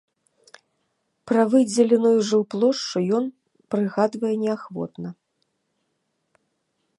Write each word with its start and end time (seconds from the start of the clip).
Пра 1.31 1.43
выдзеленую 1.51 2.13
жылплошчу 2.29 2.99
ён 3.19 3.25
прыгадвае 3.75 4.33
неахвотна. 4.45 5.09